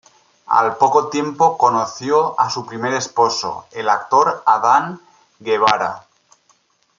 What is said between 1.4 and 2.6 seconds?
conoció a